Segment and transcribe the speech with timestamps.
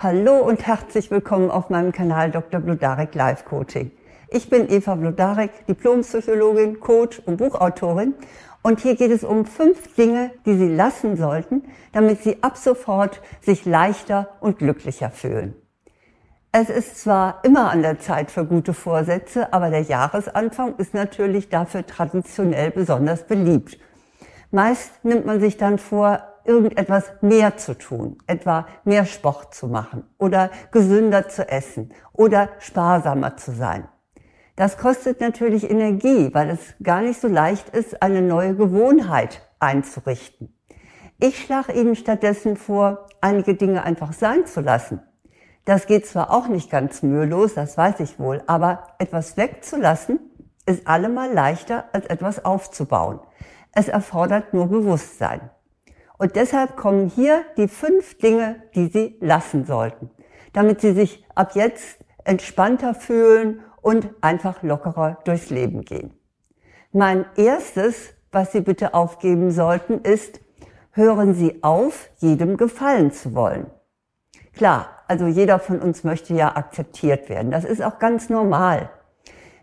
[0.00, 2.60] Hallo und herzlich willkommen auf meinem Kanal Dr.
[2.60, 3.90] Blodarek Life Coaching.
[4.28, 8.14] Ich bin Eva Blodarek, Diplompsychologin, Coach und Buchautorin
[8.62, 13.20] und hier geht es um fünf Dinge, die Sie lassen sollten, damit Sie ab sofort
[13.40, 15.56] sich leichter und glücklicher fühlen.
[16.52, 21.48] Es ist zwar immer an der Zeit für gute Vorsätze, aber der Jahresanfang ist natürlich
[21.48, 23.80] dafür traditionell besonders beliebt.
[24.52, 30.04] Meist nimmt man sich dann vor, irgendetwas mehr zu tun, etwa mehr Sport zu machen
[30.18, 33.86] oder gesünder zu essen oder sparsamer zu sein.
[34.56, 40.52] Das kostet natürlich Energie, weil es gar nicht so leicht ist, eine neue Gewohnheit einzurichten.
[41.20, 45.00] Ich schlage Ihnen stattdessen vor, einige Dinge einfach sein zu lassen.
[45.64, 50.18] Das geht zwar auch nicht ganz mühelos, das weiß ich wohl, aber etwas wegzulassen
[50.64, 53.20] ist allemal leichter, als etwas aufzubauen.
[53.72, 55.50] Es erfordert nur Bewusstsein.
[56.18, 60.10] Und deshalb kommen hier die fünf Dinge, die Sie lassen sollten,
[60.52, 66.12] damit Sie sich ab jetzt entspannter fühlen und einfach lockerer durchs Leben gehen.
[66.92, 70.40] Mein erstes, was Sie bitte aufgeben sollten, ist,
[70.90, 73.66] hören Sie auf, jedem gefallen zu wollen.
[74.54, 77.52] Klar, also jeder von uns möchte ja akzeptiert werden.
[77.52, 78.90] Das ist auch ganz normal.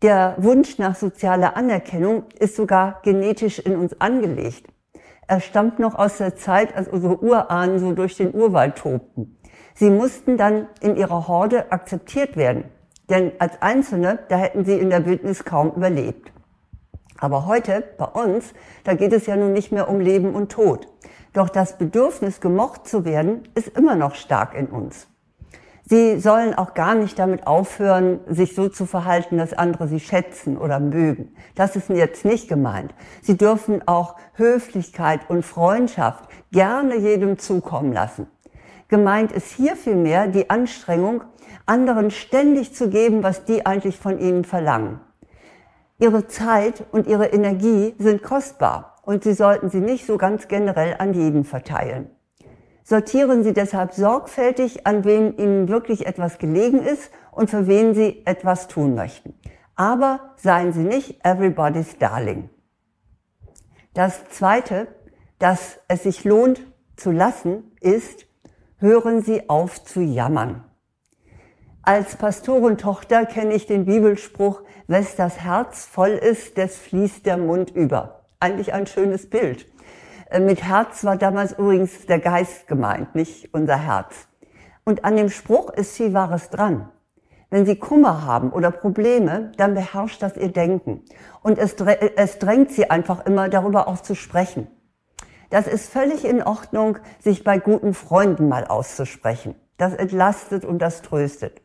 [0.00, 4.66] Der Wunsch nach sozialer Anerkennung ist sogar genetisch in uns angelegt.
[5.28, 9.38] Er stammt noch aus der Zeit, als unsere Urahnen so durch den Urwald tobten.
[9.74, 12.64] Sie mussten dann in ihrer Horde akzeptiert werden.
[13.10, 16.32] Denn als Einzelne, da hätten sie in der Wildnis kaum überlebt.
[17.18, 18.54] Aber heute, bei uns,
[18.84, 20.88] da geht es ja nun nicht mehr um Leben und Tod.
[21.34, 25.08] Doch das Bedürfnis, gemocht zu werden, ist immer noch stark in uns.
[25.90, 30.58] Sie sollen auch gar nicht damit aufhören, sich so zu verhalten, dass andere sie schätzen
[30.58, 31.34] oder mögen.
[31.54, 32.92] Das ist jetzt nicht gemeint.
[33.22, 38.26] Sie dürfen auch Höflichkeit und Freundschaft gerne jedem zukommen lassen.
[38.88, 41.22] Gemeint ist hier vielmehr die Anstrengung,
[41.64, 45.00] anderen ständig zu geben, was die eigentlich von ihnen verlangen.
[45.98, 50.96] Ihre Zeit und ihre Energie sind kostbar und Sie sollten sie nicht so ganz generell
[50.98, 52.10] an jeden verteilen.
[52.88, 58.22] Sortieren Sie deshalb sorgfältig, an wem Ihnen wirklich etwas gelegen ist und für wen Sie
[58.24, 59.34] etwas tun möchten.
[59.76, 62.48] Aber seien Sie nicht everybody's darling.
[63.92, 64.86] Das zweite,
[65.38, 66.62] dass es sich lohnt
[66.96, 68.24] zu lassen, ist,
[68.78, 70.64] hören Sie auf zu jammern.
[71.82, 77.70] Als Pastorentochter kenne ich den Bibelspruch, wes das Herz voll ist, des fließt der Mund
[77.70, 78.24] über.
[78.40, 79.66] Eigentlich ein schönes Bild.
[80.30, 84.28] Äh, mit Herz war damals übrigens der Geist gemeint, nicht unser Herz.
[84.84, 86.88] Und an dem Spruch ist viel Wahres dran.
[87.50, 91.04] Wenn Sie Kummer haben oder Probleme, dann beherrscht das Ihr Denken.
[91.42, 91.76] Und es,
[92.16, 94.66] es drängt Sie einfach immer, darüber auch zu sprechen.
[95.50, 99.54] Das ist völlig in Ordnung, sich bei guten Freunden mal auszusprechen.
[99.78, 101.62] Das entlastet und das tröstet.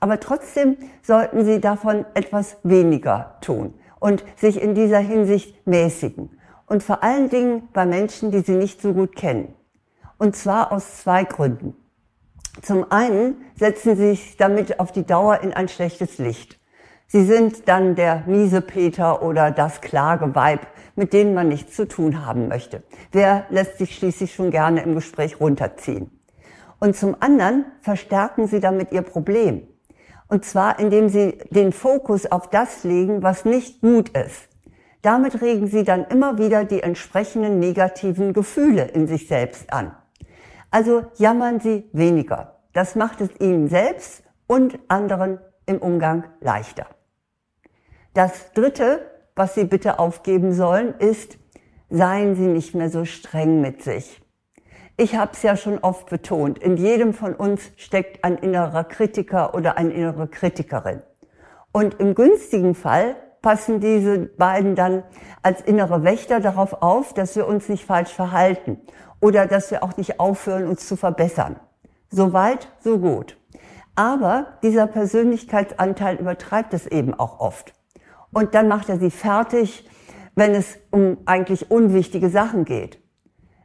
[0.00, 6.38] Aber trotzdem sollten Sie davon etwas weniger tun und sich in dieser Hinsicht mäßigen
[6.72, 9.54] und vor allen Dingen bei Menschen, die sie nicht so gut kennen.
[10.16, 11.76] Und zwar aus zwei Gründen.
[12.62, 16.58] Zum einen setzen sie sich damit auf die Dauer in ein schlechtes Licht.
[17.08, 20.66] Sie sind dann der miese Peter oder das Klageweib,
[20.96, 22.82] mit denen man nichts zu tun haben möchte.
[23.10, 26.10] Wer lässt sich schließlich schon gerne im Gespräch runterziehen?
[26.80, 29.68] Und zum anderen verstärken sie damit ihr Problem.
[30.28, 34.48] Und zwar, indem sie den Fokus auf das legen, was nicht gut ist.
[35.02, 39.94] Damit regen sie dann immer wieder die entsprechenden negativen Gefühle in sich selbst an.
[40.70, 42.60] Also jammern sie weniger.
[42.72, 46.86] Das macht es ihnen selbst und anderen im Umgang leichter.
[48.14, 51.38] Das Dritte, was Sie bitte aufgeben sollen, ist,
[51.88, 54.20] seien Sie nicht mehr so streng mit sich.
[54.98, 59.54] Ich habe es ja schon oft betont, in jedem von uns steckt ein innerer Kritiker
[59.54, 61.02] oder eine innere Kritikerin.
[61.72, 65.02] Und im günstigen Fall passen diese beiden dann
[65.42, 68.80] als innere Wächter darauf auf, dass wir uns nicht falsch verhalten
[69.20, 71.56] oder dass wir auch nicht aufhören, uns zu verbessern.
[72.10, 73.36] So weit, so gut.
[73.94, 77.74] Aber dieser Persönlichkeitsanteil übertreibt es eben auch oft.
[78.32, 79.88] Und dann macht er sie fertig,
[80.34, 83.02] wenn es um eigentlich unwichtige Sachen geht.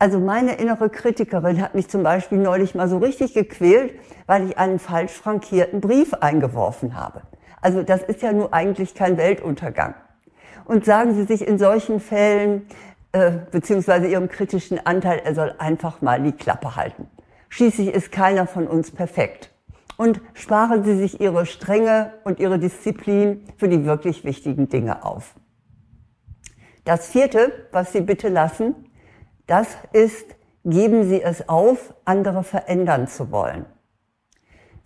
[0.00, 3.94] Also meine innere Kritikerin hat mich zum Beispiel neulich mal so richtig gequält,
[4.26, 7.22] weil ich einen falsch frankierten Brief eingeworfen habe.
[7.60, 9.94] Also das ist ja nur eigentlich kein Weltuntergang.
[10.64, 12.66] Und sagen Sie sich in solchen Fällen,
[13.12, 17.08] äh, beziehungsweise Ihrem kritischen Anteil, er soll einfach mal die Klappe halten.
[17.48, 19.50] Schließlich ist keiner von uns perfekt.
[19.96, 25.34] Und sparen Sie sich Ihre Strenge und Ihre Disziplin für die wirklich wichtigen Dinge auf.
[26.84, 28.74] Das vierte, was Sie bitte lassen,
[29.46, 33.66] das ist, geben Sie es auf, andere verändern zu wollen.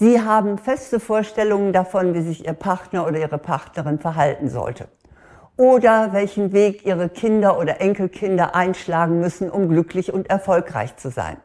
[0.00, 4.86] Sie haben feste Vorstellungen davon, wie sich Ihr Partner oder Ihre Partnerin verhalten sollte.
[5.56, 11.38] Oder welchen Weg Ihre Kinder oder Enkelkinder einschlagen müssen, um glücklich und erfolgreich zu sein.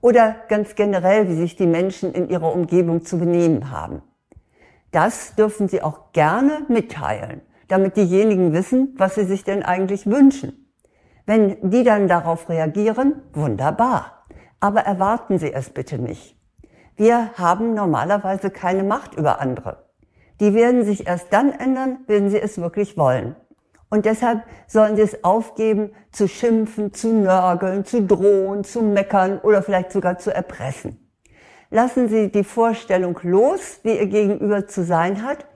[0.00, 4.02] Oder ganz generell, wie sich die Menschen in ihrer Umgebung zu benehmen haben.
[4.90, 10.74] Das dürfen Sie auch gerne mitteilen, damit diejenigen wissen, was sie sich denn eigentlich wünschen.
[11.24, 14.24] Wenn die dann darauf reagieren, wunderbar.
[14.58, 16.41] Aber erwarten Sie es bitte nicht.
[16.96, 19.84] Wir haben normalerweise keine Macht über andere.
[20.40, 23.36] Die werden sich erst dann ändern, wenn sie es wirklich wollen.
[23.90, 29.62] Und deshalb sollen sie es aufgeben, zu schimpfen, zu nörgeln, zu drohen, zu meckern oder
[29.62, 30.98] vielleicht sogar zu erpressen.
[31.70, 35.46] Lassen Sie die Vorstellung los, wie Ihr Gegenüber zu sein hat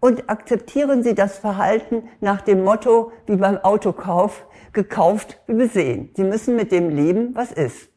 [0.00, 6.12] und akzeptieren Sie das Verhalten nach dem Motto, wie beim Autokauf, gekauft wie besehen.
[6.16, 7.90] Sie müssen mit dem leben, was ist.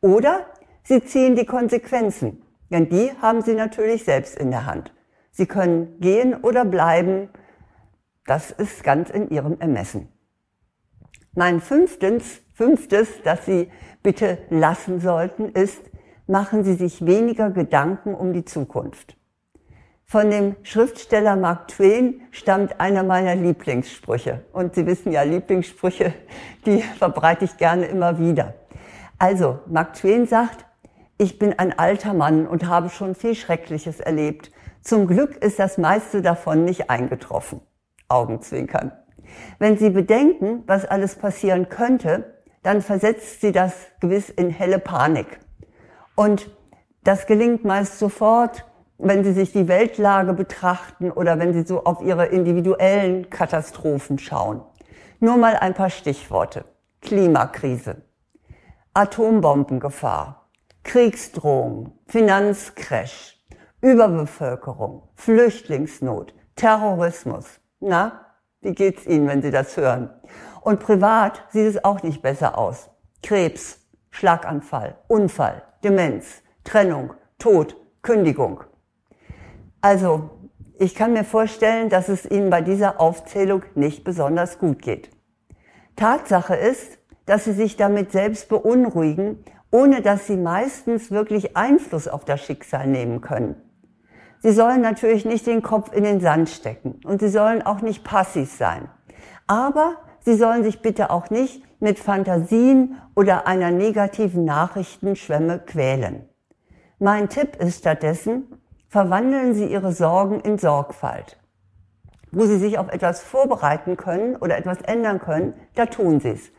[0.00, 0.46] Oder
[0.84, 4.92] Sie ziehen die Konsequenzen, denn die haben Sie natürlich selbst in der Hand.
[5.30, 7.28] Sie können gehen oder bleiben.
[8.26, 10.08] Das ist ganz in Ihrem Ermessen.
[11.34, 13.70] Mein fünftens, fünftes, das Sie
[14.02, 15.80] bitte lassen sollten, ist,
[16.26, 19.16] machen Sie sich weniger Gedanken um die Zukunft.
[20.04, 24.44] Von dem Schriftsteller Mark Twain stammt einer meiner Lieblingssprüche.
[24.52, 26.12] Und Sie wissen ja, Lieblingssprüche,
[26.66, 28.54] die verbreite ich gerne immer wieder.
[29.18, 30.66] Also, Mark Twain sagt,
[31.22, 34.50] ich bin ein alter Mann und habe schon viel Schreckliches erlebt.
[34.82, 37.60] Zum Glück ist das meiste davon nicht eingetroffen.
[38.08, 38.90] Augenzwinkern.
[39.60, 45.38] Wenn Sie bedenken, was alles passieren könnte, dann versetzt Sie das gewiss in helle Panik.
[46.16, 46.50] Und
[47.04, 48.64] das gelingt meist sofort,
[48.98, 54.60] wenn Sie sich die Weltlage betrachten oder wenn Sie so auf Ihre individuellen Katastrophen schauen.
[55.20, 56.64] Nur mal ein paar Stichworte.
[57.00, 58.02] Klimakrise,
[58.92, 60.41] Atombombengefahr,
[60.84, 63.40] Kriegsdrohung, Finanzcrash,
[63.80, 67.60] Überbevölkerung, Flüchtlingsnot, Terrorismus.
[67.80, 68.26] Na,
[68.60, 70.10] wie geht's Ihnen, wenn Sie das hören?
[70.60, 72.90] Und privat sieht es auch nicht besser aus.
[73.22, 73.80] Krebs,
[74.10, 78.62] Schlaganfall, Unfall, Demenz, Trennung, Tod, Kündigung.
[79.80, 80.30] Also,
[80.78, 85.10] ich kann mir vorstellen, dass es Ihnen bei dieser Aufzählung nicht besonders gut geht.
[85.96, 92.24] Tatsache ist, dass Sie sich damit selbst beunruhigen ohne dass sie meistens wirklich Einfluss auf
[92.24, 93.56] das Schicksal nehmen können.
[94.40, 98.04] Sie sollen natürlich nicht den Kopf in den Sand stecken und sie sollen auch nicht
[98.04, 98.88] passiv sein.
[99.46, 106.28] Aber sie sollen sich bitte auch nicht mit Fantasien oder einer negativen Nachrichtenschwemme quälen.
[106.98, 108.44] Mein Tipp ist stattdessen,
[108.88, 111.38] verwandeln Sie Ihre Sorgen in Sorgfalt.
[112.30, 116.50] Wo Sie sich auf etwas vorbereiten können oder etwas ändern können, da tun Sie es.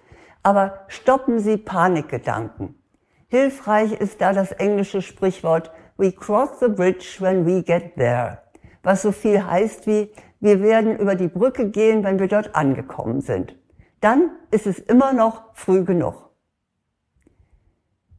[0.41, 2.75] Aber stoppen Sie Panikgedanken.
[3.33, 8.43] Hilfreich ist da das englische Sprichwort We cross the bridge when we get there,
[8.83, 13.21] was so viel heißt wie wir werden über die Brücke gehen, wenn wir dort angekommen
[13.21, 13.57] sind.
[14.01, 16.29] Dann ist es immer noch früh genug.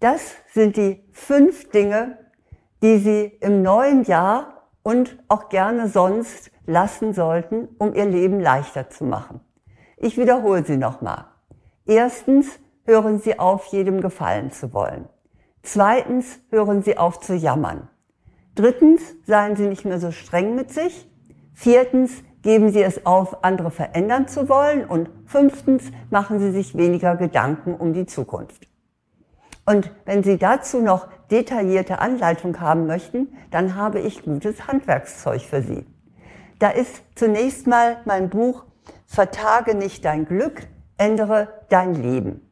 [0.01, 2.19] Das sind die fünf Dinge,
[2.83, 8.91] die Sie im neuen Jahr und auch gerne sonst lassen sollten, um Ihr Leben leichter
[8.91, 9.43] zu machen.
[9.97, 11.27] Ich wiederhole sie nochmal.
[11.87, 15.09] Erstens, hören Sie auf, jedem gefallen zu wollen.
[15.63, 17.89] Zweitens, hören Sie auf zu jammern.
[18.55, 21.09] Drittens, seien Sie nicht mehr so streng mit sich.
[21.55, 22.13] Viertens,
[22.43, 24.85] geben Sie es auf, andere verändern zu wollen.
[24.85, 28.69] Und fünftens, machen Sie sich weniger Gedanken um die Zukunft.
[29.67, 35.63] Und wenn Sie dazu noch detaillierte Anleitung haben möchten, dann habe ich gutes Handwerkszeug für
[35.63, 35.87] Sie.
[36.59, 38.65] Da ist zunächst mal mein Buch
[39.07, 40.63] Vertage nicht dein Glück,
[40.99, 42.44] ändere dein Leben.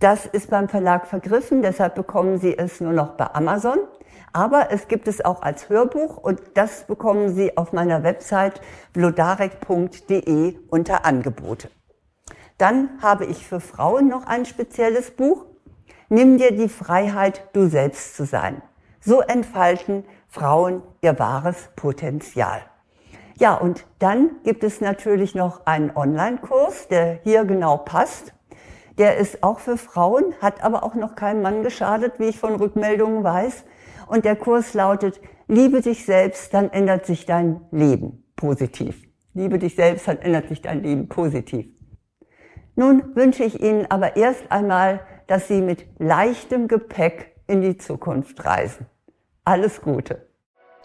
[0.00, 3.78] Das ist beim Verlag vergriffen, deshalb bekommen Sie es nur noch bei Amazon.
[4.32, 8.60] Aber es gibt es auch als Hörbuch und das bekommen Sie auf meiner Website
[8.92, 11.70] blodarek.de unter Angebote.
[12.58, 15.46] Dann habe ich für Frauen noch ein spezielles Buch.
[16.08, 18.62] Nimm dir die Freiheit, du selbst zu sein.
[19.00, 22.60] So entfalten Frauen ihr wahres Potenzial.
[23.36, 28.32] Ja, und dann gibt es natürlich noch einen Online-Kurs, der hier genau passt.
[28.98, 32.56] Der ist auch für Frauen, hat aber auch noch keinem Mann geschadet, wie ich von
[32.56, 33.64] Rückmeldungen weiß.
[34.08, 39.00] Und der Kurs lautet, liebe dich selbst, dann ändert sich dein Leben positiv.
[39.34, 41.66] Liebe dich selbst, dann ändert sich dein Leben positiv.
[42.74, 48.44] Nun wünsche ich Ihnen aber erst einmal, dass Sie mit leichtem Gepäck in die Zukunft
[48.44, 48.86] reisen.
[49.44, 50.27] Alles Gute.